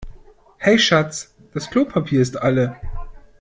[0.57, 2.75] Hey Schatz, das Klopapier ist alle.